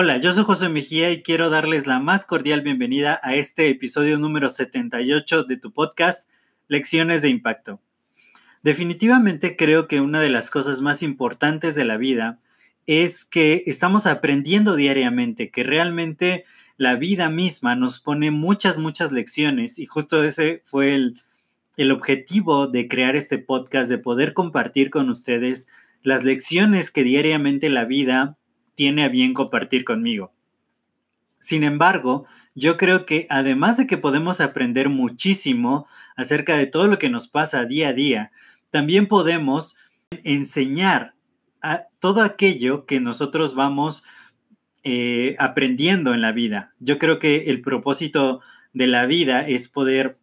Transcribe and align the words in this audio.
Hola, 0.00 0.18
yo 0.18 0.32
soy 0.32 0.44
José 0.44 0.68
Mejía 0.68 1.10
y 1.10 1.22
quiero 1.22 1.50
darles 1.50 1.88
la 1.88 1.98
más 1.98 2.24
cordial 2.24 2.60
bienvenida 2.60 3.18
a 3.24 3.34
este 3.34 3.68
episodio 3.68 4.16
número 4.16 4.48
78 4.48 5.42
de 5.42 5.56
tu 5.56 5.72
podcast 5.72 6.30
Lecciones 6.68 7.20
de 7.20 7.30
Impacto. 7.30 7.80
Definitivamente 8.62 9.56
creo 9.56 9.88
que 9.88 10.00
una 10.00 10.20
de 10.20 10.30
las 10.30 10.50
cosas 10.50 10.80
más 10.82 11.02
importantes 11.02 11.74
de 11.74 11.84
la 11.84 11.96
vida 11.96 12.38
es 12.86 13.24
que 13.24 13.64
estamos 13.66 14.06
aprendiendo 14.06 14.76
diariamente, 14.76 15.50
que 15.50 15.64
realmente 15.64 16.44
la 16.76 16.94
vida 16.94 17.28
misma 17.28 17.74
nos 17.74 17.98
pone 17.98 18.30
muchas, 18.30 18.78
muchas 18.78 19.10
lecciones 19.10 19.80
y 19.80 19.86
justo 19.86 20.22
ese 20.22 20.62
fue 20.64 20.94
el, 20.94 21.20
el 21.78 21.92
objetivo 21.92 22.66
de 22.66 22.88
crear 22.88 23.16
este 23.16 23.38
podcast, 23.38 23.88
de 23.88 23.98
poder 23.98 24.34
compartir 24.34 24.90
con 24.90 25.08
ustedes 25.08 25.68
las 26.02 26.24
lecciones 26.24 26.90
que 26.90 27.04
diariamente 27.04 27.70
la 27.70 27.84
vida 27.84 28.36
tiene 28.74 29.04
a 29.04 29.08
bien 29.08 29.32
compartir 29.32 29.84
conmigo. 29.84 30.32
Sin 31.38 31.62
embargo, 31.62 32.26
yo 32.56 32.76
creo 32.76 33.06
que 33.06 33.28
además 33.30 33.76
de 33.76 33.86
que 33.86 33.96
podemos 33.96 34.40
aprender 34.40 34.88
muchísimo 34.88 35.86
acerca 36.16 36.56
de 36.56 36.66
todo 36.66 36.88
lo 36.88 36.98
que 36.98 37.10
nos 37.10 37.28
pasa 37.28 37.64
día 37.64 37.90
a 37.90 37.92
día, 37.92 38.32
también 38.70 39.06
podemos 39.06 39.76
enseñar 40.24 41.14
a 41.62 41.84
todo 42.00 42.22
aquello 42.22 42.86
que 42.86 42.98
nosotros 42.98 43.54
vamos 43.54 44.04
eh, 44.82 45.36
aprendiendo 45.38 46.12
en 46.12 46.22
la 46.22 46.32
vida. 46.32 46.74
Yo 46.80 46.98
creo 46.98 47.20
que 47.20 47.50
el 47.50 47.60
propósito 47.60 48.40
de 48.72 48.88
la 48.88 49.06
vida 49.06 49.46
es 49.46 49.68
poder 49.68 50.17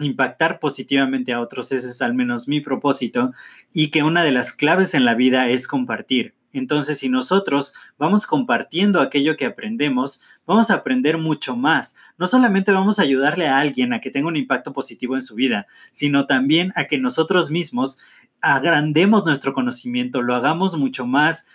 impactar 0.00 0.58
positivamente 0.58 1.32
a 1.32 1.40
otros, 1.40 1.72
ese 1.72 1.88
es 1.88 2.02
al 2.02 2.14
menos 2.14 2.48
mi 2.48 2.60
propósito, 2.60 3.32
y 3.72 3.88
que 3.90 4.02
una 4.02 4.22
de 4.24 4.32
las 4.32 4.52
claves 4.52 4.94
en 4.94 5.04
la 5.04 5.14
vida 5.14 5.48
es 5.48 5.68
compartir. 5.68 6.34
Entonces, 6.52 7.00
si 7.00 7.08
nosotros 7.08 7.74
vamos 7.98 8.26
compartiendo 8.26 9.00
aquello 9.00 9.36
que 9.36 9.44
aprendemos, 9.44 10.22
vamos 10.46 10.70
a 10.70 10.74
aprender 10.74 11.18
mucho 11.18 11.56
más. 11.56 11.96
No 12.16 12.28
solamente 12.28 12.70
vamos 12.70 12.98
a 12.98 13.02
ayudarle 13.02 13.48
a 13.48 13.58
alguien 13.58 13.92
a 13.92 14.00
que 14.00 14.10
tenga 14.10 14.28
un 14.28 14.36
impacto 14.36 14.72
positivo 14.72 15.16
en 15.16 15.22
su 15.22 15.34
vida, 15.34 15.66
sino 15.90 16.26
también 16.26 16.70
a 16.76 16.84
que 16.84 16.98
nosotros 16.98 17.50
mismos 17.50 17.98
agrandemos 18.40 19.24
nuestro 19.24 19.52
conocimiento, 19.52 20.22
lo 20.22 20.34
hagamos 20.34 20.76
mucho 20.76 21.06
más 21.06 21.46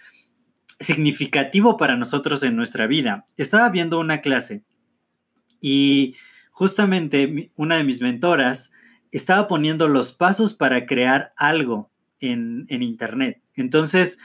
significativo 0.79 1.77
para 1.77 1.95
nosotros 1.95 2.43
en 2.43 2.55
nuestra 2.55 2.87
vida. 2.87 3.25
Estaba 3.37 3.69
viendo 3.69 3.99
una 3.99 4.19
clase 4.19 4.63
y 5.61 6.15
justamente 6.51 7.51
una 7.55 7.77
de 7.77 7.83
mis 7.83 8.01
mentoras 8.01 8.71
estaba 9.11 9.47
poniendo 9.47 9.87
los 9.87 10.13
pasos 10.13 10.53
para 10.53 10.85
crear 10.85 11.33
algo 11.37 11.89
en, 12.19 12.65
Internet. 12.69 13.41
Entonces, 13.55 14.19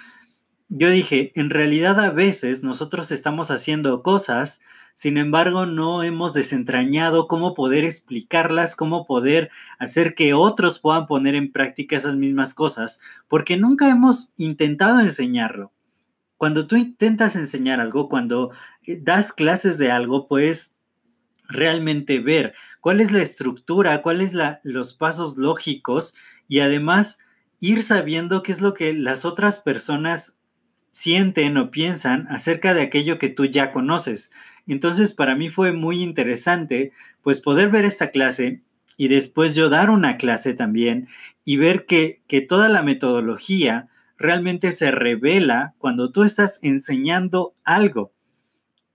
yo 0.69 0.91
dije, 0.91 1.33
en 1.34 1.50
realidad 1.50 2.00
a 2.00 2.11
veces 2.11 2.62
nosotros 2.62 3.11
estamos 3.11 3.51
haciendo 3.51 4.02
cosas, 4.02 4.61
sin 4.95 5.18
embargo 5.18 5.67
no 5.67 6.02
hemos 6.02 6.35
desentrañado 6.35 7.29
cómo 7.29 7.55
poder 7.55 7.85
explicarlas, 7.85 8.77
cómo 8.77 9.06
poder 9.06 9.51
hacer 9.79 10.14
que 10.14 10.35
otros 10.35 10.79
puedan 10.79 11.06
poner 11.06 11.35
en 11.35 11.52
práctica 11.52 11.96
esas 11.96 12.17
mismas 12.17 12.55
cosas, 12.55 13.01
porque 13.29 13.56
nunca 13.56 13.89
hemos 13.89 14.33
intentado 14.36 15.01
enseñarlo. 15.01 15.73
Cuando 16.36 16.67
tú 16.67 16.77
intentas 16.77 17.36
enseñar 17.36 17.80
algo, 17.80 18.08
cuando 18.08 18.51
eh, 18.83 18.98
das 19.01 19.33
clases 19.33 19.79
de 19.79 19.91
algo, 19.91 20.27
pues 20.27 20.73
realmente 21.48 22.18
ver 22.20 22.55
cuál 22.80 23.00
es 23.00 23.12
la 23.12 23.22
estructura, 23.22 24.02
cuáles 24.02 24.32
son 24.32 24.56
los 24.64 24.94
pasos 24.94 25.36
lógicos 25.36 26.14
y 26.48 26.60
además 26.60 27.18
ir 27.60 27.82
sabiendo 27.82 28.42
qué 28.42 28.52
es 28.52 28.60
lo 28.60 28.74
que 28.74 28.92
las 28.94 29.24
otras 29.24 29.60
personas 29.60 30.36
sienten 30.90 31.56
o 31.56 31.70
piensan 31.70 32.27
acerca 32.28 32.74
de 32.74 32.82
aquello 32.82 33.18
que 33.18 33.28
tú 33.28 33.46
ya 33.46 33.72
conoces. 33.72 34.30
Entonces 34.66 35.12
para 35.12 35.34
mí 35.34 35.50
fue 35.50 35.72
muy 35.72 36.02
interesante 36.02 36.92
pues 37.22 37.40
poder 37.40 37.70
ver 37.70 37.84
esta 37.84 38.11
clase 38.11 38.62
y 38.96 39.08
después 39.08 39.55
yo 39.55 39.68
dar 39.68 39.90
una 39.90 40.16
clase 40.16 40.55
también 40.55 41.08
y 41.44 41.56
ver 41.56 41.84
que, 41.84 42.22
que 42.26 42.40
toda 42.40 42.68
la 42.68 42.82
metodología 42.82 43.88
realmente 44.16 44.70
se 44.72 44.90
revela 44.90 45.74
cuando 45.78 46.12
tú 46.12 46.22
estás 46.22 46.61
enseñando 46.62 47.55
algo 47.64 48.14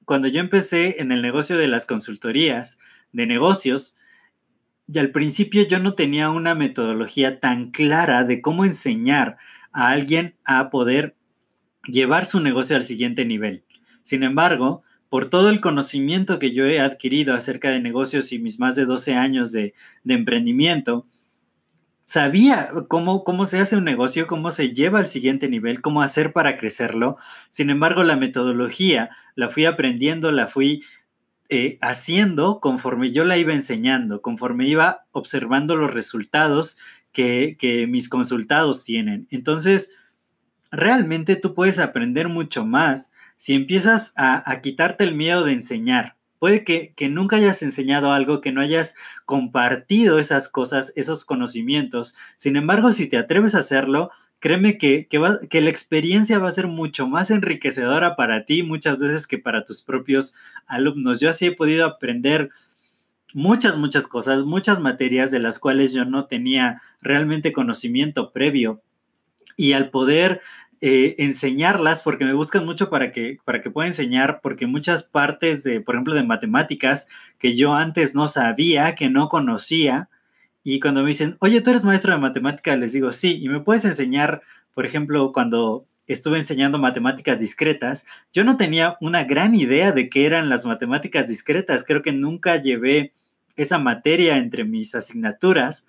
cuando 0.09 0.27
yo 0.27 0.39
empecé 0.39 1.03
en 1.03 1.11
el 1.11 1.21
negocio 1.21 1.55
de 1.55 1.67
las 1.67 1.85
consultorías 1.85 2.79
de 3.11 3.27
negocios, 3.27 3.95
y 4.91 4.97
al 4.97 5.11
principio 5.11 5.67
yo 5.67 5.77
no 5.77 5.93
tenía 5.93 6.31
una 6.31 6.55
metodología 6.55 7.39
tan 7.39 7.69
clara 7.69 8.23
de 8.23 8.41
cómo 8.41 8.65
enseñar 8.65 9.37
a 9.71 9.89
alguien 9.89 10.33
a 10.45 10.71
poder 10.71 11.15
llevar 11.85 12.25
su 12.25 12.39
negocio 12.39 12.75
al 12.75 12.81
siguiente 12.81 13.23
nivel. 13.23 13.63
Sin 14.01 14.23
embargo, 14.23 14.81
por 15.09 15.29
todo 15.29 15.51
el 15.51 15.61
conocimiento 15.61 16.39
que 16.39 16.53
yo 16.53 16.65
he 16.65 16.79
adquirido 16.79 17.35
acerca 17.35 17.69
de 17.69 17.79
negocios 17.79 18.31
y 18.31 18.39
mis 18.39 18.59
más 18.59 18.75
de 18.75 18.85
12 18.85 19.13
años 19.13 19.51
de, 19.51 19.75
de 20.03 20.13
emprendimiento, 20.15 21.05
sabía 22.09 22.71
cómo, 22.87 23.23
cómo 23.23 23.45
se 23.45 23.59
hace 23.59 23.77
un 23.77 23.83
negocio, 23.83 24.25
cómo 24.25 24.49
se 24.49 24.73
lleva 24.73 24.97
al 24.97 25.05
siguiente 25.05 25.47
nivel, 25.47 25.79
cómo 25.79 26.01
hacer 26.01 26.33
para 26.33 26.57
crecerlo. 26.57 27.17
Sin 27.49 27.69
embargo, 27.69 28.03
la 28.03 28.15
metodología 28.15 29.11
la 29.35 29.47
fui 29.47 29.65
aprendiendo, 29.65 30.31
la 30.31 30.47
fui 30.47 30.83
eh, 31.49 31.77
haciendo 31.81 32.61
conforme 32.61 33.11
yo 33.11 33.25
la 33.25 33.37
iba 33.37 33.53
enseñando, 33.53 34.23
conforme 34.23 34.67
iba 34.67 35.05
observando 35.11 35.75
los 35.75 35.93
resultados 35.93 36.79
que, 37.11 37.85
mis 37.87 38.09
consultados 38.09 38.83
tienen. 38.83 39.27
Entonces, 39.29 39.91
realmente 40.71 41.35
tú 41.35 41.53
puedes 41.53 41.77
aprender 41.77 42.27
mucho 42.27 42.65
más 42.65 43.11
si 43.37 43.53
empiezas 43.53 44.13
a 44.15 44.59
quitarte 44.61 45.03
el 45.03 45.13
miedo 45.13 45.43
de 45.43 45.53
enseñar. 45.53 46.18
Puede 46.39 46.63
que, 46.63 46.93
nunca 47.09 47.35
hayas 47.35 47.61
enseñado 47.61 48.13
algo, 48.13 48.39
que 48.39 48.53
no 48.53 48.61
hayas 48.61 48.95
compartido 49.25 50.19
esas 50.19 50.47
cosas, 50.47 50.93
esos 50.95 51.25
conocimientos. 51.25 52.15
Sin 52.37 52.55
embargo, 52.55 52.93
si 52.93 53.07
te 53.07 53.17
atreves 53.17 53.55
a 53.55 53.59
hacerlo, 53.59 54.09
créeme 54.39 54.77
que, 54.77 55.07
que, 55.07 55.61
la 55.61 55.69
experiencia 55.69 56.39
va 56.39 56.47
a 56.47 56.51
ser 56.51 56.67
mucho 56.67 57.07
más 57.07 57.29
enriquecedora 57.29 58.15
para 58.15 58.45
ti 58.45 58.63
muchas 58.63 58.97
veces 58.97 59.27
que 59.27 59.37
para 59.37 59.65
tus 59.65 59.83
propios 59.83 60.33
alumnos. 60.65 61.19
Yo 61.19 61.29
así 61.29 61.47
he 61.47 61.51
podido 61.51 61.85
aprender 61.85 62.49
muchas, 63.33 63.77
muchas 63.77 64.07
cosas, 64.07 64.43
muchas 64.43 64.79
materias 64.79 65.31
de 65.31 65.39
las 65.39 65.59
cuales 65.59 65.93
yo 65.93 66.05
no 66.05 66.25
tenía 66.25 66.81
realmente 67.01 67.51
conocimiento 67.51 68.31
previo. 68.31 68.81
Y 69.57 69.73
al 69.73 69.89
poder 69.89 70.41
eh, 70.81 71.15
enseñarlas 71.17 72.01
porque 72.01 72.23
me 72.23 72.33
buscan 72.33 72.65
mucho 72.65 72.89
para 72.89 73.11
que, 73.11 73.37
para 73.43 73.61
que 73.61 73.69
pueda 73.69 73.87
enseñar, 73.87 74.39
porque 74.41 74.65
muchas 74.65 75.03
partes 75.03 75.63
de, 75.63 75.81
por 75.81 75.95
ejemplo, 75.95 76.13
de 76.13 76.23
matemáticas 76.23 77.07
que 77.37 77.55
yo 77.55 77.73
antes 77.73 78.15
no 78.15 78.27
sabía, 78.27 78.95
que 78.95 79.09
no 79.09 79.27
conocía, 79.27 80.09
y 80.63 80.79
cuando 80.79 81.01
me 81.01 81.09
dicen, 81.09 81.35
oye, 81.39 81.61
tú 81.61 81.71
eres 81.71 81.83
maestro 81.83 82.13
de 82.13 82.19
matemáticas, 82.19 82.77
les 82.77 82.93
digo, 82.93 83.11
sí, 83.11 83.39
y 83.41 83.49
me 83.49 83.59
puedes 83.59 83.85
enseñar, 83.85 84.41
por 84.73 84.85
ejemplo, 84.85 85.31
cuando 85.33 85.85
estuve 86.07 86.37
enseñando 86.37 86.79
matemáticas 86.79 87.39
discretas, 87.39 88.05
yo 88.33 88.43
no 88.43 88.57
tenía 88.57 88.97
una 89.01 89.23
gran 89.23 89.55
idea 89.55 89.91
de 89.91 90.09
qué 90.09 90.25
eran 90.25 90.49
las 90.49 90.65
matemáticas 90.65 91.27
discretas, 91.27 91.83
creo 91.83 92.01
que 92.01 92.13
nunca 92.13 92.55
llevé 92.57 93.13
esa 93.55 93.77
materia 93.77 94.37
entre 94.37 94.63
mis 94.63 94.95
asignaturas. 94.95 95.85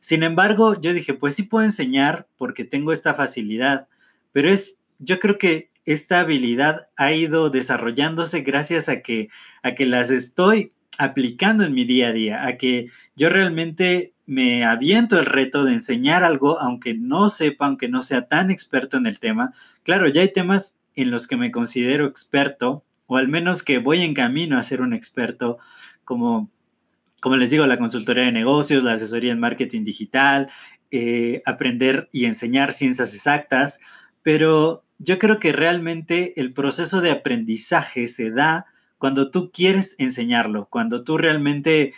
Sin 0.00 0.22
embargo, 0.22 0.80
yo 0.80 0.92
dije, 0.92 1.14
pues 1.14 1.34
sí 1.34 1.44
puedo 1.44 1.64
enseñar 1.64 2.26
porque 2.36 2.64
tengo 2.64 2.92
esta 2.92 3.14
facilidad 3.14 3.86
pero 4.32 4.50
es, 4.50 4.76
yo 4.98 5.18
creo 5.18 5.38
que 5.38 5.70
esta 5.84 6.20
habilidad 6.20 6.88
ha 6.96 7.12
ido 7.12 7.50
desarrollándose 7.50 8.42
gracias 8.42 8.88
a 8.88 9.00
que, 9.00 9.28
a 9.62 9.74
que 9.74 9.86
las 9.86 10.10
estoy 10.10 10.72
aplicando 10.98 11.64
en 11.64 11.72
mi 11.72 11.84
día 11.84 12.08
a 12.08 12.12
día, 12.12 12.46
a 12.46 12.56
que 12.56 12.90
yo 13.16 13.30
realmente 13.30 14.12
me 14.26 14.64
aviento 14.64 15.18
el 15.18 15.26
reto 15.26 15.64
de 15.64 15.72
enseñar 15.72 16.22
algo, 16.22 16.60
aunque 16.60 16.94
no 16.94 17.28
sepa, 17.28 17.66
aunque 17.66 17.88
no 17.88 18.02
sea 18.02 18.28
tan 18.28 18.50
experto 18.50 18.96
en 18.96 19.06
el 19.06 19.18
tema. 19.18 19.52
Claro, 19.82 20.06
ya 20.08 20.20
hay 20.20 20.32
temas 20.32 20.76
en 20.94 21.10
los 21.10 21.26
que 21.26 21.36
me 21.36 21.50
considero 21.50 22.06
experto, 22.06 22.84
o 23.06 23.16
al 23.16 23.28
menos 23.28 23.62
que 23.62 23.78
voy 23.78 24.02
en 24.02 24.14
camino 24.14 24.58
a 24.58 24.62
ser 24.62 24.82
un 24.82 24.92
experto, 24.92 25.58
como, 26.04 26.50
como 27.20 27.36
les 27.36 27.50
digo, 27.50 27.66
la 27.66 27.78
consultoría 27.78 28.24
de 28.24 28.32
negocios, 28.32 28.84
la 28.84 28.92
asesoría 28.92 29.32
en 29.32 29.40
marketing 29.40 29.82
digital, 29.82 30.48
eh, 30.90 31.42
aprender 31.46 32.08
y 32.12 32.26
enseñar 32.26 32.72
ciencias 32.72 33.14
exactas, 33.14 33.80
pero 34.22 34.84
yo 34.98 35.18
creo 35.18 35.38
que 35.38 35.52
realmente 35.52 36.40
el 36.40 36.52
proceso 36.52 37.00
de 37.00 37.10
aprendizaje 37.10 38.06
se 38.08 38.30
da 38.30 38.66
cuando 38.98 39.30
tú 39.30 39.50
quieres 39.50 39.96
enseñarlo, 39.98 40.68
cuando 40.70 41.04
tú 41.04 41.16
realmente 41.16 41.94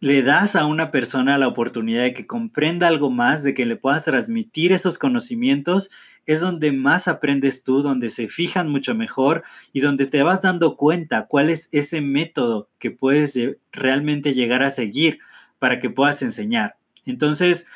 le 0.00 0.22
das 0.22 0.54
a 0.54 0.64
una 0.66 0.92
persona 0.92 1.38
la 1.38 1.48
oportunidad 1.48 2.04
de 2.04 2.14
que 2.14 2.26
comprenda 2.26 2.86
algo 2.86 3.10
más, 3.10 3.42
de 3.42 3.52
que 3.52 3.66
le 3.66 3.74
puedas 3.74 4.04
transmitir 4.04 4.72
esos 4.72 4.96
conocimientos, 4.96 5.90
es 6.24 6.40
donde 6.40 6.70
más 6.70 7.08
aprendes 7.08 7.64
tú, 7.64 7.82
donde 7.82 8.10
se 8.10 8.28
fijan 8.28 8.68
mucho 8.68 8.94
mejor 8.94 9.42
y 9.72 9.80
donde 9.80 10.06
te 10.06 10.22
vas 10.22 10.42
dando 10.42 10.76
cuenta 10.76 11.26
cuál 11.26 11.50
es 11.50 11.68
ese 11.72 12.00
método 12.00 12.68
que 12.78 12.92
puedes 12.92 13.36
realmente 13.72 14.34
llegar 14.34 14.62
a 14.62 14.70
seguir 14.70 15.18
para 15.58 15.80
que 15.80 15.90
puedas 15.90 16.22
enseñar. 16.22 16.76
Entonces, 17.06 17.68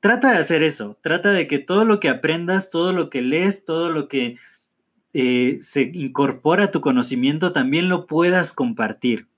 trata 0.00 0.32
de 0.32 0.38
hacer 0.38 0.62
eso, 0.62 0.98
trata 1.02 1.30
de 1.30 1.46
que 1.46 1.58
todo 1.58 1.84
lo 1.84 2.00
que 2.00 2.08
aprendas, 2.08 2.70
todo 2.70 2.92
lo 2.92 3.10
que 3.10 3.22
lees, 3.22 3.64
todo 3.64 3.90
lo 3.90 4.08
que 4.08 4.36
eh, 5.12 5.58
se 5.60 5.90
incorpora 5.94 6.64
a 6.64 6.70
tu 6.70 6.80
conocimiento, 6.80 7.52
también 7.52 7.88
lo 7.88 8.06
puedas 8.06 8.52
compartir. 8.52 9.28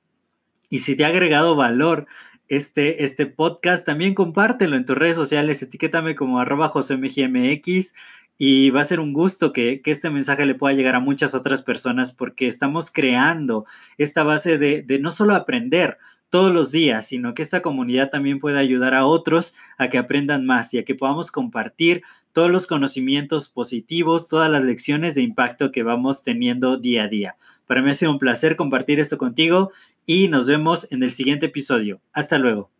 Y 0.70 0.78
si 0.78 0.96
te 0.96 1.04
ha 1.04 1.08
agregado 1.08 1.56
valor 1.56 2.06
este, 2.48 3.04
este 3.04 3.26
podcast, 3.26 3.84
también 3.84 4.14
compártelo 4.14 4.76
en 4.76 4.84
tus 4.84 4.96
redes 4.96 5.16
sociales, 5.16 5.62
etiquétame 5.62 6.14
como 6.14 6.38
arroba 6.38 6.68
josemgmx 6.68 7.94
y 8.38 8.70
va 8.70 8.80
a 8.80 8.84
ser 8.84 9.00
un 9.00 9.12
gusto 9.12 9.52
que, 9.52 9.80
este 9.84 10.10
mensaje 10.10 10.46
le 10.46 10.54
pueda 10.54 10.74
llegar 10.74 10.94
a 10.94 11.00
muchas 11.00 11.34
otras 11.34 11.62
personas 11.62 12.12
porque 12.12 12.48
estamos 12.48 12.90
creando 12.90 13.66
esta 13.98 14.22
base 14.22 14.58
de, 14.58 14.82
de 14.82 14.98
no 14.98 15.10
solo 15.10 15.34
aprender, 15.34 15.98
todos 16.32 16.50
los 16.50 16.72
días, 16.72 17.06
sino 17.06 17.34
que 17.34 17.42
esta 17.42 17.60
comunidad 17.60 18.08
también 18.08 18.40
pueda 18.40 18.58
ayudar 18.58 18.94
a 18.94 19.04
otros 19.04 19.54
a 19.76 19.90
que 19.90 19.98
aprendan 19.98 20.46
más 20.46 20.72
y 20.72 20.78
a 20.78 20.84
que 20.84 20.94
podamos 20.94 21.30
compartir 21.30 22.02
todos 22.32 22.50
los 22.50 22.66
conocimientos 22.66 23.50
positivos, 23.50 24.28
todas 24.28 24.50
las 24.50 24.62
lecciones 24.62 25.14
de 25.14 25.20
impacto 25.20 25.70
que 25.70 25.82
vamos 25.82 26.22
teniendo 26.22 26.78
día 26.78 27.02
a 27.02 27.08
día. 27.08 27.36
Para 27.66 27.82
mí 27.82 27.90
ha 27.90 27.94
sido 27.94 28.12
un 28.12 28.18
placer 28.18 28.56
compartir 28.56 28.98
esto 28.98 29.18
contigo 29.18 29.72
y 30.06 30.28
nos 30.28 30.48
vemos 30.48 30.90
en 30.90 31.02
el 31.02 31.10
siguiente 31.10 31.46
episodio. 31.46 32.00
Hasta 32.14 32.38
luego. 32.38 32.70